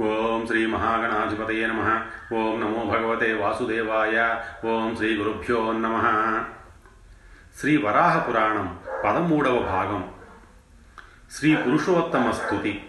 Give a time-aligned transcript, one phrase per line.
[0.00, 1.82] ఓం శ్రీ మహాగణాధిపతయ నమ.
[2.36, 4.16] ఓం నమో భగవతే వాసుదేవాయ.
[4.64, 5.94] ఓం శ్రీ గురుభ్యో నమ.
[7.60, 10.02] శ్రీ వరాహ పురాణం పదమూడవ భాగం.
[11.30, 12.82] శ్రీ పురుషోత్తమ స్థుతి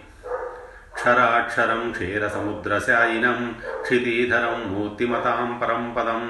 [0.94, 6.22] క్షరాక్షరం క్షీరసముద్రశాయినం క్షితీధరం మూర్తిమతాం పరం పదం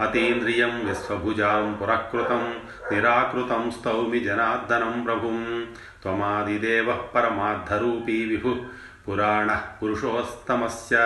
[0.00, 2.44] అతీంద్రియం విశ్వభుజాం పురఃకృతం
[2.92, 5.66] నిరాకృతం స్తౌమి జనార్దనం ప్రభుం.
[6.02, 8.54] త్వమాదిదేవ పరమార్థరూపీ విభు
[9.10, 10.96] పురాణः పురుషోత్తమస్య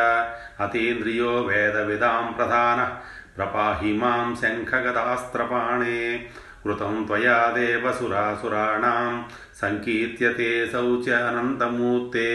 [0.61, 2.91] అతీంద్రియో వేదవిదాం ప్రధానः
[3.37, 6.01] ప్రపాహి మాం శంఖగదాస్త్రపాణే
[6.65, 9.15] కృతం త్వయా దేవసురాసురాణాం
[9.63, 12.29] సంకీర్త్యతే శౌచ అనంతమూర్తే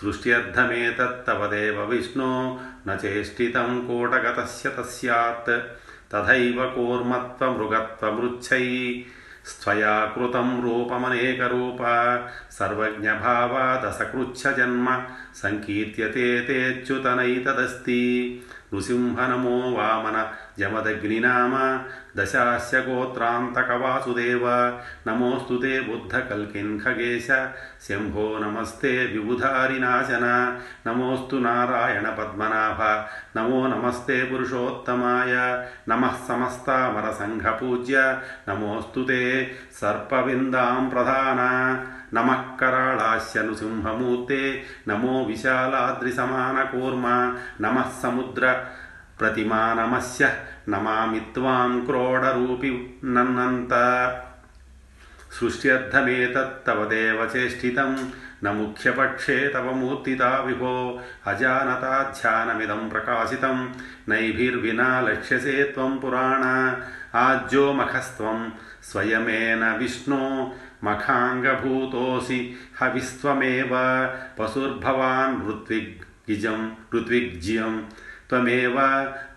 [0.00, 2.32] సృష్ట్యర్థమేతత్తవ దేవ విష్ణో
[2.86, 5.54] న చేష్టితం కూటగతస్య తస్యాత్
[6.12, 6.58] తథైవ
[9.48, 11.78] కూర్మత్వమృగత్వమృచ్ఛై స్త్వయా కృతం రూపమనేకరూప
[12.52, 15.02] సర్వజ్ఞభావాదసకృచ్ఛజన్మ
[15.36, 18.42] సంకీర్త్యతే తేచ్యుతనైతదస్తి.
[18.74, 21.54] నృసింహనమో వామన జమదగ్నినామ
[22.18, 24.44] దశాస్య గోత్రాంతకవాసుదేవ
[25.06, 27.28] నమోస్తు తే బుద్ధకల్కిన్ ఖగేశ
[27.88, 30.26] శంభో నమస్తే విబుధారినాశన
[30.86, 32.80] నమోస్తు నారాయణ పద్మనాభ
[33.38, 35.34] నమో నమస్తే పురుషోత్తమాయ
[35.88, 37.96] నమ సమస్తామరసంఘపూజ్య
[38.48, 39.22] నమోస్తు తే
[39.80, 41.40] సర్పవిందాం ప్రధాన
[42.14, 44.42] నమః कराळास्यनुसिंहमूर्ते
[44.88, 47.04] नमो विशालाद्रिसमानकूर्म।
[47.60, 48.42] नमः समुद्र
[49.18, 50.32] प्रतिमा नमस्य
[50.68, 51.20] नमामि
[51.86, 53.70] क्रोडरूपि नन्नन्त
[55.40, 58.10] सृष्ट्यर्थमेतत्तव देव चेष्टितं
[58.44, 63.66] न मुख्यपक्षे तव मूर्तिता विभो। अजानताध्यानमिदं प्रकाशितं,
[64.08, 66.42] नैभिर्विना लक्ष्यसे त्वं पुराण।
[67.14, 68.50] आज्यो मखस्त्वं,
[68.82, 73.68] स्वयमेन विष्णो मखाङ्गभूतोऽसि हविस्त्वमेव।
[74.38, 75.48] पशुर्भवान्
[76.94, 77.80] ऋत्विग्ज्यं
[78.29, 78.77] त्वमेव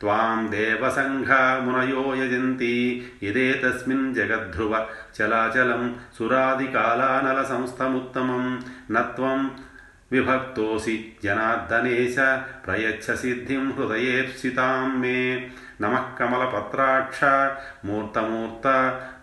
[0.01, 2.75] त्वां देवसङ्घमुनयो यजन्ति
[3.23, 4.73] यदेतस्मिन् जगद्ध्रुव
[5.17, 5.83] चलाचलं
[6.19, 8.45] सुरादिकालानलसंस्थमुत्तमं
[8.95, 9.41] न त्वं
[10.13, 12.17] विभक्तोऽसि जनार्दनेश
[12.65, 15.17] प्रयच्छ सिद्धिं हृदयेप्सितां मे
[15.83, 17.21] नमः कमलपत्राक्ष
[17.87, 18.67] मूर्तमूर्त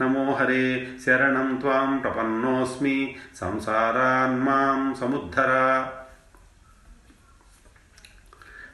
[0.02, 0.66] नमो हरे
[1.06, 2.97] शरणं त्वां प्रपन्नोऽस्मि
[3.41, 5.52] संसारान्मां समुद्धर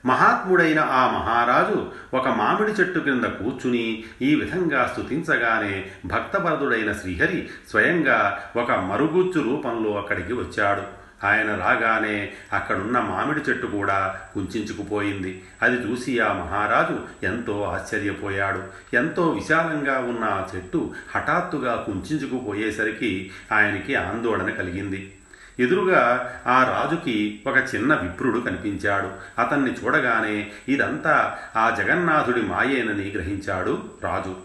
[0.05, 8.73] మహాత్ముడైన ఆ మహారాజు ఒక మామిడి చెట్టు క్రింద కూర్చుని ఈ విధంగా స్తుతించగానే భక్తపరదుడైన శ్రీహరి స్వయంగా ఒక
[8.73, 11.05] మరుగుజ్జు రూపంలో అక్కడికి వచ్చాడు.
[11.27, 18.63] ఆయన రాగానే అక్కడున్న మామిడి చెట్టు కూడా కుంచుకుపోయింది అది చూసి ఆ మహారాజు ఎంతో ఆశ్చర్యపోయాడు.
[18.97, 25.13] ఎంతో విశాలంగా ఉన్న ఆ చెట్టు హఠాత్తుగా కుంచుకుపోయేసరికి ఆయనకి ఆందోళన కలిగింది.
[25.61, 29.41] ఎదురుగా ఆ రాజుకి ఒక చిన్న విప్రుడు కనిపించాడు.
[29.41, 34.37] అతన్ని చూడగానే ఇదంతా ఆ జగన్నాథుడి మాయేనని గ్రహించాడు రాజు.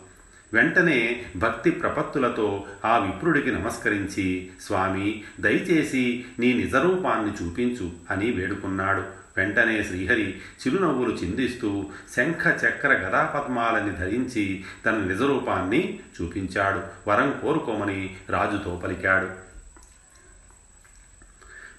[0.54, 9.04] వెంటనే భక్తి ప్రపత్తులతో ఆ విప్రుడికి నమస్కరించి స్వామి దయచేసి నీ నిజరూపాన్ని చూపించు అని వేడుకున్నాడు.
[9.38, 11.86] వెంటనే శ్రీహరి చిరునవ్వులు చిందిస్తూ
[12.18, 17.10] శంఖ చక్ర గదాపద్మాలని ధరించి తన నిజరూపాన్ని చూపించాడు.
[17.10, 19.49] వరం కోరుకోమని రాజుతో పలికాడు.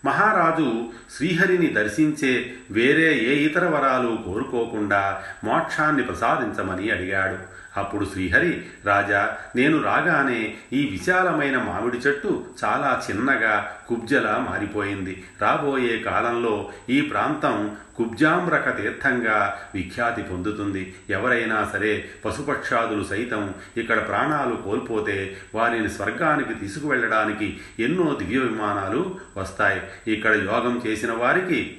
[0.05, 7.61] మహారాజు శ్రీహరిని దర్శించే వేరే ఏ ఇతర వరాలు కోరుకోకుండా మోక్షాన్ని ప్రసాదించమని అడిగాడు.
[7.81, 15.25] అప్పుడు శ్రీహరి రాజా నేను రాగానే ఈ విశాలమైన మామిడి చెట్టు చాలా చిన్నగా కుబ్జలా మారిపోయింది.
[15.43, 20.95] రాబోయే కాలంలో ఈ ప్రాంతం కుబ్జామ్రక తీర్థంగా విఖ్యాతి పొందుతుంది.
[21.11, 29.81] ఎవరైనా సరే పశుపక్షాదులు సైతం ఇక్కడ ప్రాణాలు కోల్పోతే వారిని స్వర్గానికి తీసుకువెళ్ళడానికి ఎన్నో దివ్య విమానాలు వస్తాయి.
[30.13, 31.77] ఇక్కడ యోగం చేసిన వారికి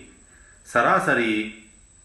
[0.67, 1.55] సరాసరి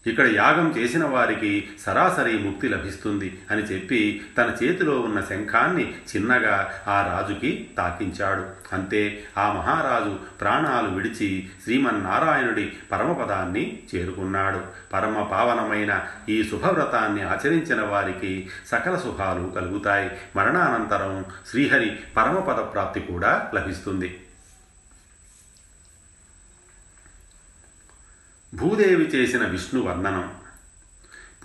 [0.07, 7.01] ఇక్కడ యాగం చేసిన వారికి సరాసరి ముక్తి లభిస్తుంది అని చెప్పి తన చేతిలో ఉన్న శంఖాన్ని చిన్నగా ఆ
[7.01, 8.45] రాజుకి తాకించాడు.
[8.73, 14.59] అంతే ఆ మహారాజు ప్రాణాలు విడిచి శ్రీమన్నారాయణుడి పరమపదాన్ని చేరుకున్నాడు.
[14.93, 20.11] పరమ పావనమైన ఈ శుభవ్రతాన్ని ఆచరించిన వారికి సకల శుభాలు కలుగుతాయి.
[20.35, 24.19] మరణానంతరం శ్రీహరి పరమపద ప్రాప్తి కూడా లభిస్తుంది.
[28.57, 30.31] భూదేవి చేసిన విష్ణు వర్ణనం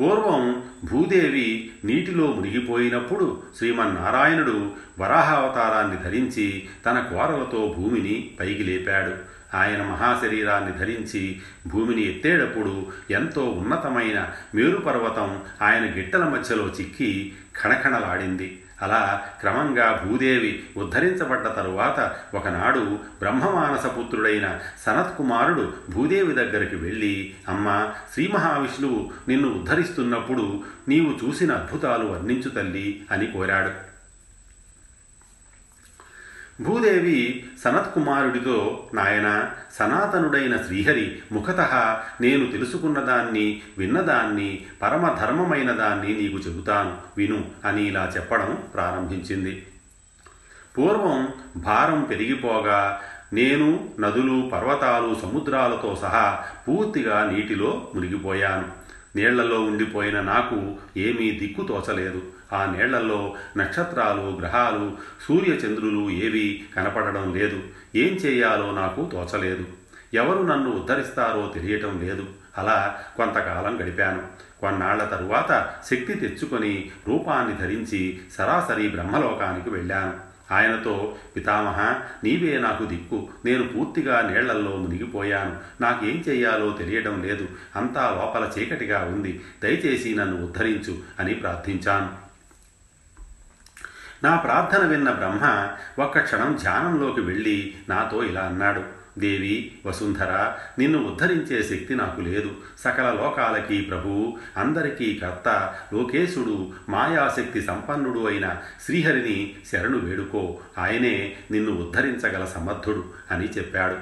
[0.00, 9.32] పూర్వం భూదేవి నీటిలో మునిగిపోయినప్పుడు శ్రీమన్నారాయణుడు వరాహావతారాన్ని ధరించి తన కోరలతో భూమిని పైకి లేపాడు.
[9.56, 17.32] ఆయన మహాశరీరాన్ని ధరించి భూమిని ఎత్తేటప్పుడు ఎంతో ఉన్నతమైన మేరు పర్వతం ఆయన గిట్టల మధ్యలో చిక్కి
[17.62, 18.61] ఖణఖణలాడింది.
[18.82, 29.10] అలా క్రమంగా భూదేవి ఉద్ధరించబడ్డ తరువాత ఒకనాడు బ్రహ్మమానస పుత్రుడైన సనత్కుమారుడు భూదేవి దగ్గరికి వెళ్ళి అమ్మ శ్రీ మహావిష్ణువు
[29.28, 33.91] నిన్ను ఉద్ధరిస్తున్నప్పుడు నీవు చూసిన అద్భుతాలు వర్ణించు తల్లి అని కోరాడు.
[36.60, 41.60] భూదేవి సనత్కుమారుడితో నాయన సనాతనుడైన శ్రీహరి ముఖత
[42.20, 49.66] నేను తెలుసుకున్నదాన్ని విన్నదాన్ని పరమధర్మమైన దాన్ని నీకు చెబుతాను విను అని ఇలా చెప్పడం ప్రారంభించింది.
[50.78, 53.00] పూర్వం భారం పెరిగిపోగా
[53.32, 58.82] నేను నదులు పర్వతాలు సముద్రాలతో సహా పూర్తిగా నీటిలో మునిగిపోయాను.
[59.16, 62.22] నీళ్ళలో ఉండిపోయిన నాకు ఏమీ దిక్కు తోచలేదు.
[62.52, 64.96] ఆ నీళ్ళలో నక్షత్రాలు గ్రహాలు
[65.28, 67.62] సూర్యచంద్రులు ఏవీ కనపడడం లేదు.
[67.94, 69.66] ఏం చేయాలో నాకు తోచలేదు.
[70.14, 72.24] ఎవరు నన్ను ఉద్ధరిస్తారో తెలియటం లేదు.
[72.58, 74.22] అలా కొంతకాలం గడిపాను.
[74.60, 80.32] కొన్నాళ్ళ తరువాత శక్తి తెచ్చుకొని రూపాన్ని ధరించి సరాసరి బ్రహ్మలోకానికి వెళ్ళాను.
[80.54, 83.28] ఆయనతో పితామహ నీవే నాకు దిక్కు.
[83.44, 85.56] నేను పూర్తిగా నీళ్ళల్లో మునిగిపోయాను.
[85.80, 87.48] నాకేం చెయ్యాలో తెలియడం లేదు.
[87.76, 89.44] అంతా లోపల చీకటిగా ఉంది.
[89.62, 92.21] దయచేసి నన్ను ఉద్ధరించు అని ప్రార్థించాను.
[94.24, 95.68] నా ప్రార్థన విన్న బ్రహ్మ
[96.02, 98.82] ఒక్క క్షణం ధ్యానంలోకి వెళ్ళి నాతో ఇలా అన్నాడు.
[99.18, 102.50] దేవి వసుంధర నిన్ను ఉద్ధరించే శక్తి నాకు లేదు.
[102.78, 110.58] సకల లోకాలకి ప్రభువు అందరికీ కర్త లోకేశుడు మాయాశక్తి సంపన్నుడు అయిన శ్రీహరిని శరణు వేడుకో.
[110.78, 113.96] ఆయనే నిన్ను ఉద్ధరించగల సమర్థుడు అని చెప్పాడు.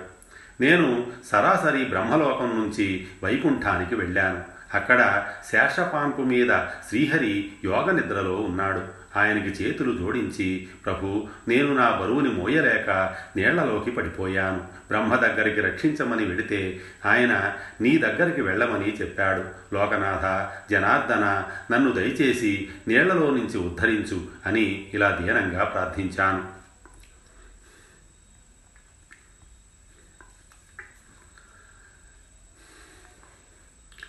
[0.62, 4.40] నేను సరాసరి బ్రహ్మలోకం నుంచి వైకుంఠానికి వెళ్ళాను.
[4.75, 6.58] అక్కడ శేషపాంపు మీద
[6.88, 9.00] శ్రీహరి యోగ నిద్రలో ఉన్నాడు.
[9.17, 14.59] ఆయనకి చేతులు జోడించి ప్రభు నేను నా బరువుని మోయలేక నీళ్ళలోకి పడిపోయాను.
[14.59, 19.75] బ్రహ్మ దగ్గరికి రక్షించమని వెడితే ఆయన నీ దగ్గరికి వెళ్ళమని చెప్పాడు.
[19.75, 26.61] లోకనాథ జనార్దన నన్ను దయచేసి నీళ్ళలో నుంచి ఉద్ధరించు అని ఇలా దీనంగా ప్రార్థించాను.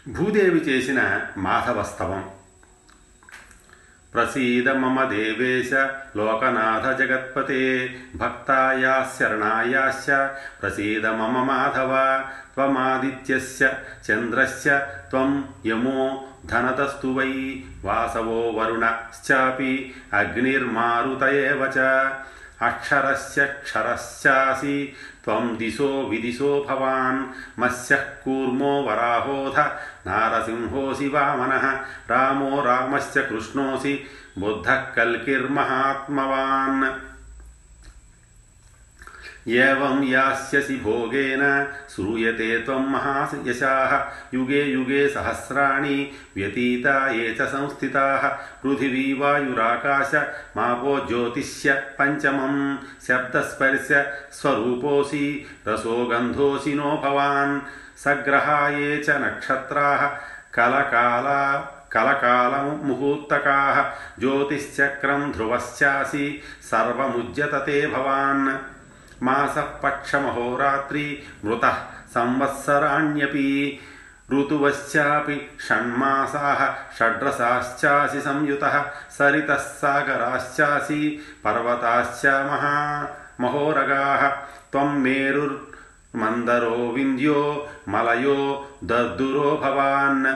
[0.07, 2.40] భూదేవి చేసిన మాధవస్తవం.
[4.13, 5.71] ప్రసీద మమ దేవేశ
[6.17, 7.61] లోకనాథ జగత్పతే
[8.15, 10.07] భక్తాయాశరణాయాశ్చ
[10.61, 11.93] ప్రసీద మమ మాధవ
[12.55, 13.69] త్వమాదిత్యస్య
[14.07, 14.71] చంద్రస్య
[15.11, 15.31] త్వం
[15.67, 16.01] యమో
[16.45, 17.31] ధనతస్తు వై
[17.85, 19.73] వాసవో వరుణశ్చాపి
[20.13, 21.87] అగ్నిర్మారుత ఏవ చ
[22.63, 24.75] అక్షరస్య క్షరశ్చాసి
[25.25, 27.25] त्वं दिशो विदिशो भवान्।
[27.59, 29.59] मत्स्यः कूर्मो वराहोऽथ
[30.07, 31.79] नारसिंहोऽसि वामनः
[32.11, 34.03] रामो रामस्य कृष्णोऽसि।
[34.39, 37.10] बुद्धः कल्किर्महात्मवान्।
[39.47, 50.11] एवं यास्यसि भोगेन, श्रूयते त्वं महायशाः। युगे युगे सहस्राणि व्यतीता ये च संस्थिताः। पृथिवी वायुराकाश
[50.57, 52.77] मापो ज्योतिष्य पञ्चमं
[53.07, 53.87] शब्दस्पर्श
[54.35, 57.61] स्वरूपोऽसि रसोगन्धोऽसि नो भवान्।
[57.97, 60.07] सग्रहाये च नक्षत्राः,
[60.53, 61.57] कलकाला,
[61.91, 63.83] कलकालमुहूर्तकाः।
[64.19, 68.59] ज्योतिश्चक्रं ध्रुवश्चासि, सर्वमुज्यतते भवान्।
[69.21, 71.77] మాసపక్షమహోరాత్రి మృత
[72.15, 73.79] సంవత్సరాణ్యపి
[74.31, 78.85] ఋతువశ్చాపి షణ్మాసా షడ్రసాశ్చాసి సంయుత
[79.19, 83.07] సరితः సాగరాశ్చాసి పర్వతాశ్చ మహా
[83.39, 84.37] మహోరగా
[84.71, 90.35] త్వం మేరుర్మందరో వింధ్యో మలయో దద్దురో భవాన్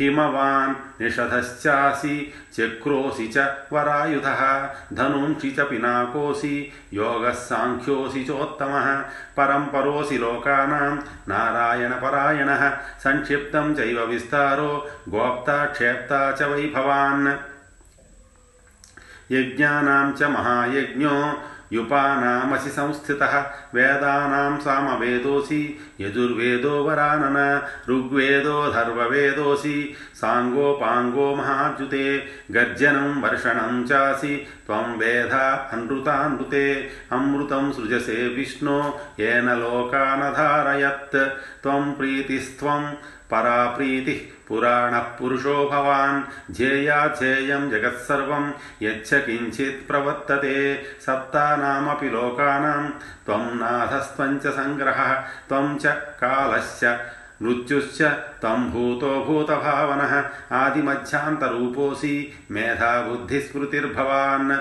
[0.00, 3.38] हिमवान् निषधश्चासि चक्रोऽसि च
[3.72, 4.40] वरायुधः
[4.92, 8.94] धनुंषि च पिनाकोऽसि योगः साङ्ख्योऽसि चोत्तमः,
[9.36, 10.96] परम्परोऽसि लोकानां
[11.28, 17.28] नारायणपरायणः संक्षिप्तं चैव विस्तारो, गोप्ता, क्षेप्ता च वै भवान्
[19.32, 21.10] यज्ञानां च महायज्ञो
[21.74, 23.38] युपानामसि संस्थितः
[23.74, 35.32] वेदानां सामवेदोऽसि यजुर्वेदो वरानन ऋग्वेदो धर्ववेदोऽसि साङ्गोपाङ्गो महाद्युते, गर्जनं वर्षणं चासि, त्वं वेद
[35.72, 41.16] अनृतानृते, अमृतं सृजसे विष्णो, येन लोकानधारयत्,
[41.62, 42.92] त्वं प्रीतिस्त्वं
[43.30, 52.90] परा प्रीतिः पुराण पुरुषो भवान् ध्येयाध्येयं जगत्सर्वं यच्छ किञ्चित् प्रवर्तते। सत्तानामपि लोकानां
[53.26, 57.00] त्वं नाथस्त्वं च सङ्ग्रहः त्वं च कालश्च
[57.42, 58.02] मृत्युश्च
[58.42, 64.58] तं भूतो भूतभावनः। आदिमध्यान्तरूपोऽसि मेधाबुद्धिस्मृतिर्भवान्।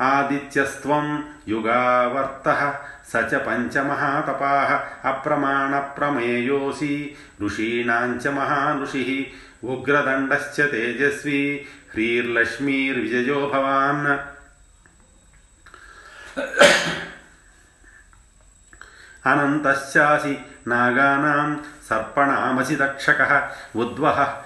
[0.00, 2.74] ఆదిత్యస్త్వం యుగావర్త
[3.12, 9.32] స చ పంచమహాతపా అప్రమాణప్రమేయోసి ఋషీణాంచ మహానుషి
[9.64, 14.18] ఉగ్రదండశ్చ తేజస్వి హ్రీర్లక్ష్మీర్విజయో భవాన్.
[19.28, 24.36] అనంతశ్చాసి నాగానాం సర్పణామసి దక్షక ఉద్వహ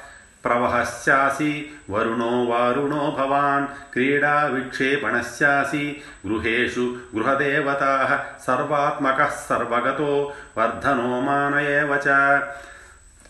[0.42, 12.40] प्रवहस्यासि, वरुणो वारुणो भवान्, क्रीडाविक्षेपणस्यासि, गृहेषु गृहदेवताः सर्वात्मकः सर्वगतो, वर्धनो मान एव च।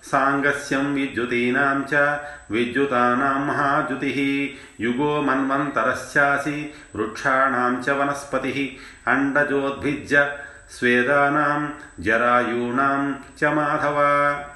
[0.02, 4.48] साङ्गस्यं विद्युतीनां च, विद्युतानां महाद्युतिः,
[4.84, 8.76] युगो मन्वन्तरस्यासि, वृक्षाणां च वनस्पतिः,
[9.12, 10.38] अण्डजोद्भिज्य
[10.70, 11.68] स्वेदानां,
[12.00, 14.48] जरायूणां च माधवा।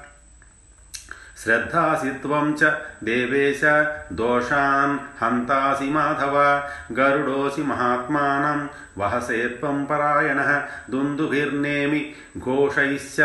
[1.43, 2.71] श्रद्धासि त्वं च
[3.03, 3.61] देवेश
[4.19, 6.35] दोषान् हन्तासि माधव
[6.97, 8.65] गरुडोऽसि महात्मानं
[8.97, 10.51] वहसे त्वं परायणः
[10.91, 11.99] दुन्दुभिर्नेमि
[12.37, 13.19] घोषैश्च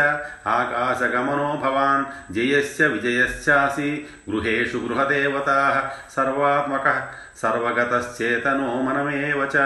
[0.47, 3.91] आकाशगमनो भवान् जयस्य विजयश्चासि
[4.29, 5.79] गृहेषु गृहदेवताः
[6.15, 6.99] सर्वात्मकः
[7.41, 9.65] सर्वगतश्चेतनो मनमेव च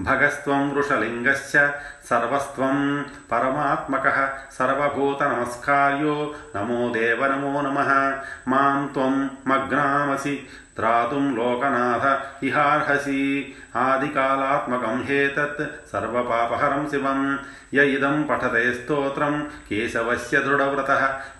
[0.00, 1.56] भगस्त्वं वृषलिङ्गश्च
[2.10, 4.28] సర్వస్వం పరమాత్మక
[4.58, 6.34] సర్వభూత నమస్కార్యో.
[6.56, 8.12] నమో దేవ నమో నమ.
[8.48, 10.46] మాం త్వం మగ్నామసి.
[10.76, 13.54] త్రాతుం లోకనాథ ఇహార్హసి.
[13.76, 17.38] ఆదికాలాత్మకం హేతత్ సర్వపాపహరం శివం.
[17.74, 19.50] య ఇదం పఠతే స్తోత్రం.
[19.70, 20.90] కేశవస్య దృఢవ్రత.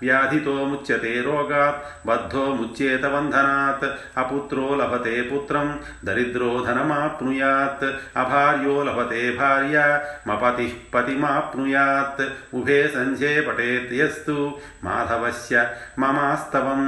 [0.02, 2.09] వ్యాధితో ముచ్యతే రోగాత్.
[2.09, 5.81] బద్ధో ముచ్యేత బంధనాత్ అపుత్రో లభతే పుత్రం.
[6.04, 7.90] దరిద్రో ధనమాప్నుయాత్.
[8.19, 10.00] అభార్యో లభతే భార్య.
[10.26, 10.62] మపతి
[10.95, 12.23] పతిమాప్నుయాత్
[12.54, 14.37] ఉభే సంధ్యే పఠేత్ యస్తు
[14.85, 15.57] మాధవస్య
[15.99, 16.83] మమాస్తవం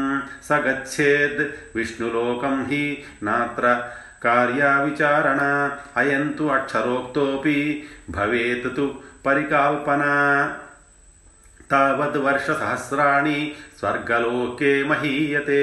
[0.49, 1.43] స గచ్చేద్
[1.76, 2.85] విష్ణులోకం హి
[3.23, 3.66] నాత్ర
[4.25, 5.40] కార్యావిచారణ
[5.97, 7.59] అయంతు అక్షరోక్తోపి
[8.11, 8.87] భవేత్ తు
[9.26, 10.04] పరికల్పన
[11.71, 13.38] తావద్వర్షసహస్రాణి
[13.78, 15.62] స్వర్గలోకే మహీయతే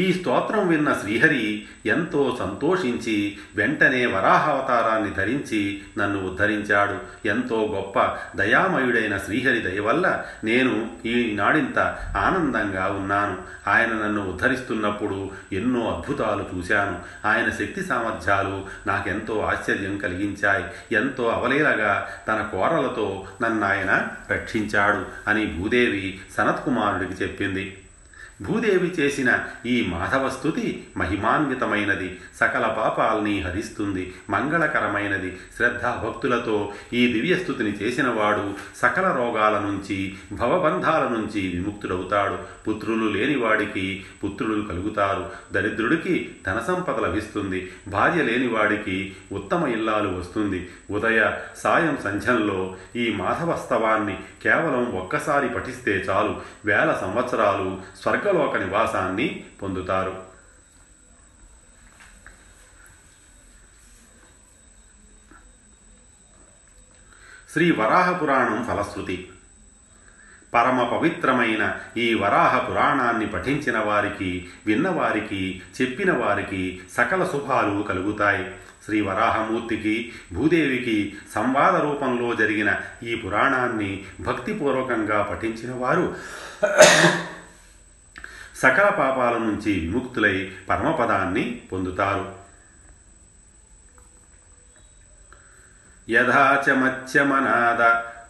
[0.00, 7.28] ఈ స్తోత్రం విన్న శ్రీహరి ఎంతో సంతోషించి వెంటనే వరాహావతారాన్ని ధరించి నన్ను ఉద్ధరించాడు.
[7.28, 11.78] ఎంతో గొప్ప దయామయుడైన శ్రీహరి దయ వల్ల నేను ఈనాడింత
[12.16, 13.38] ఆనందంగా ఉన్నాను.
[13.68, 16.98] ఆయన నన్ను ఉద్ధరిస్తున్నప్పుడు ఎన్నో అద్భుతాలు చూశాను.
[17.28, 20.64] ఆయన శక్తి సామర్థ్యాలు నాకెంతో ఆశ్చర్యం కలిగించాయి.
[20.92, 27.76] ఎంతో అవలీలగా తన కోరలతో నన్నాయన రక్షించాడు అని భూదేవి సనత్కుమారుడికి చెప్పింది.
[28.42, 32.20] భూదేవి చేసిన ఈ మాధవస్థుతి మహిమాన్వితమైనది.
[32.40, 35.38] సకల పాపాల్ని హరిస్తుంది మంగళకరమైనది.
[35.56, 42.38] శ్రద్ధాభక్తులతో ఈ దివ్యస్థుతిని చేసినవాడు సకల రోగాల నుంచి భవబంధాల నుంచి విముక్తుడవుతాడు.
[42.68, 45.30] పుత్రులు లేనివాడికి పుత్రులు కలుగుతారు.
[45.52, 47.72] దరిద్రుడికి ధన సంపద లభిస్తుంది.
[47.88, 50.68] భార్య లేనివాడికి ఉత్తమ ఇల్లాలు వస్తుంది.
[50.90, 56.40] ఉదయ సాయం సంధ్యంలో ఈ మాధవస్తవాన్ని కేవలం ఒక్కసారి పఠిస్తే చాలు.
[56.64, 60.22] వేల సంవత్సరాలు స్వర్గ స్వర్గలోక నివాసాన్ని పొందుతారు.
[67.52, 69.30] శ్రీ వరాహ పురాణం ఫలశ్రుతి.
[70.54, 78.54] పరమ పవిత్రమైన ఈ వరాహ పురాణాన్ని పఠించిన వారికి విన్నవారికి చెప్పిన వారికి సకల శుభాలు కలుగుతాయి.
[78.84, 86.16] శ్రీ వరాహమూర్తికి భూదేవికి సంవాద రూపంలో జరిగిన ఈ పురాణాన్ని భక్తిపూర్వకంగా పఠించిన వారు
[88.62, 92.32] సకల పాపాల నుంచి విముక్తులై పరమపదాన్ని పొందుతారు.
[96.10, 97.82] యథాచమత్యమనాద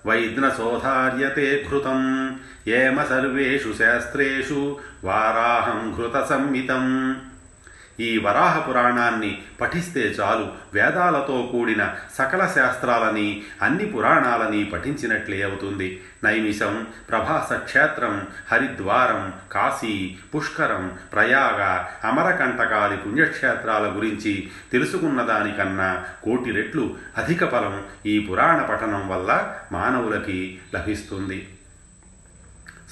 [0.09, 2.01] వైద్నశోధార్యతే ఘృతం.
[2.69, 7.17] ఏమ సర్వేషు శాస్త్రేషు వారాహం ఘృత సంహితం.
[8.01, 10.53] ఈ వరాహ పురాణాన్ని పఠిస్తే చాలు.
[10.75, 16.03] వేదాలతో కూడిన సకల శాస్త్రాలని అన్ని పురాణాలని పఠించినట్లే అవుతుంది.
[16.25, 27.45] నైమిషం ప్రభాస క్షేత్రం హరిద్వారం కాశీ పుష్కరం ప్రయాగ అమరకంటకాది పుణ్యక్షేత్రాల గురించి తెలుసుకున్న దానికన్నా కోటి రెట్లు అధిక
[27.45, 31.49] ఫలం ఈ పురాణ పఠనం వల్ల మానవులకి లభిస్తుంది.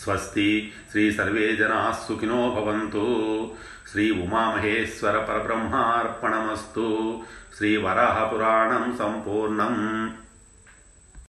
[0.04, 3.50] స్వస్తి శ్రీ సర్వే జనా సుఖినో భవంతు.
[3.92, 7.20] శ్రీ ఉమామహేశ్వర పరబ్రహ్మార్పణమస్తు.
[7.56, 7.76] శ్రీ
[8.24, 10.14] పురాణం సంపూర్ణం.